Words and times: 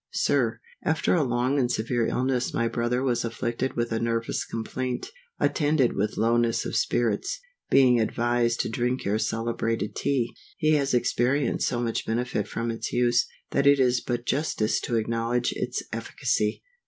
SIR, 0.13 0.59
AFTER 0.83 1.13
a 1.13 1.21
long 1.23 1.59
and 1.59 1.71
severe 1.71 2.07
illness 2.07 2.55
my 2.55 2.67
brother 2.67 3.03
was 3.03 3.23
afflicted 3.23 3.75
with 3.75 3.91
a 3.91 3.99
nervous 3.99 4.43
complaint, 4.45 5.11
attended 5.39 5.93
with 5.93 6.17
lowness 6.17 6.65
of 6.65 6.75
spirits; 6.75 7.39
being 7.69 8.01
advised 8.01 8.59
to 8.61 8.67
drink 8.69 9.05
your 9.05 9.19
celebrated 9.19 9.95
Tea, 9.95 10.33
he 10.57 10.71
has 10.71 10.95
experienced 10.95 11.67
so 11.67 11.79
much 11.79 12.03
benefit 12.07 12.47
from 12.47 12.71
its 12.71 12.91
use, 12.91 13.27
that 13.51 13.67
it 13.67 13.79
is 13.79 14.01
but 14.01 14.25
justice 14.25 14.79
to 14.79 14.95
acknowledge 14.95 15.53
its 15.55 15.83
efficacy. 15.93 16.63